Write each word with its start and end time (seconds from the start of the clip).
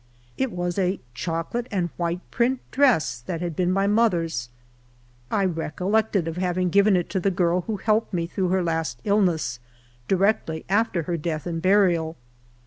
It 0.35 0.51
was 0.51 0.79
a 0.79 0.99
chocolate 1.13 1.67
and 1.69 1.91
white 1.95 2.21
print 2.31 2.59
dress 2.71 3.21
that 3.27 3.39
had 3.39 3.55
been 3.55 3.71
my 3.71 3.85
mother's. 3.85 4.49
1 5.29 5.53
recollected 5.53 6.27
of 6.27 6.37
having 6.37 6.69
given 6.71 6.95
it 6.95 7.07
to 7.11 7.19
the 7.19 7.29
girl 7.29 7.61
who 7.67 7.77
helped 7.77 8.11
me 8.11 8.25
through 8.25 8.47
her 8.49 8.63
last 8.63 8.99
illness, 9.03 9.59
directly 10.07 10.65
after 10.67 11.03
her 11.03 11.17
death 11.17 11.45
and 11.45 11.61
burial. 11.61 12.17